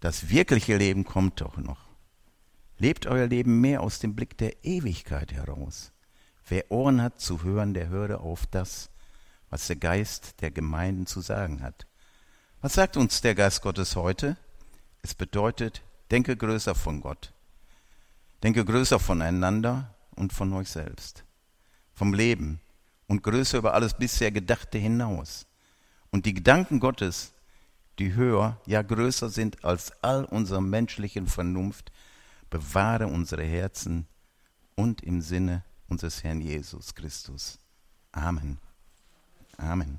Das 0.00 0.28
wirkliche 0.28 0.76
Leben 0.76 1.04
kommt 1.04 1.40
doch 1.40 1.56
noch. 1.56 1.88
Lebt 2.78 3.06
euer 3.06 3.26
Leben 3.26 3.60
mehr 3.60 3.80
aus 3.80 4.00
dem 4.00 4.16
Blick 4.16 4.36
der 4.38 4.64
Ewigkeit 4.64 5.32
heraus. 5.32 5.92
Wer 6.48 6.70
Ohren 6.72 7.00
hat 7.00 7.20
zu 7.20 7.44
hören, 7.44 7.74
der 7.74 7.88
höre 7.88 8.20
auf 8.20 8.46
das, 8.46 8.90
was 9.50 9.68
der 9.68 9.76
Geist 9.76 10.40
der 10.40 10.50
Gemeinden 10.50 11.06
zu 11.06 11.20
sagen 11.20 11.62
hat. 11.62 11.86
Was 12.60 12.74
sagt 12.74 12.96
uns 12.96 13.20
der 13.20 13.34
Geist 13.34 13.62
Gottes 13.62 13.94
heute? 13.96 14.36
Es 15.02 15.14
bedeutet, 15.14 15.82
denke 16.10 16.36
größer 16.36 16.74
von 16.74 17.00
Gott. 17.00 17.32
Denke 18.42 18.64
größer 18.64 18.98
voneinander 18.98 19.94
und 20.16 20.32
von 20.32 20.52
euch 20.52 20.68
selbst. 20.68 21.24
Vom 21.94 22.14
Leben 22.14 22.60
und 23.06 23.22
größer 23.22 23.58
über 23.58 23.74
alles 23.74 23.94
bisher 23.94 24.32
Gedachte 24.32 24.78
hinaus. 24.78 25.46
Und 26.12 26.26
die 26.26 26.34
Gedanken 26.34 26.78
Gottes, 26.78 27.32
die 27.98 28.14
höher, 28.14 28.60
ja 28.66 28.82
größer 28.82 29.30
sind 29.30 29.64
als 29.64 29.92
all 30.02 30.24
unserer 30.24 30.60
menschlichen 30.60 31.26
Vernunft, 31.26 31.90
bewahre 32.50 33.08
unsere 33.08 33.42
Herzen 33.42 34.06
und 34.76 35.02
im 35.02 35.22
Sinne 35.22 35.64
unseres 35.88 36.22
Herrn 36.22 36.40
Jesus 36.40 36.94
Christus. 36.94 37.58
Amen. 38.12 38.58
Amen. 39.56 39.98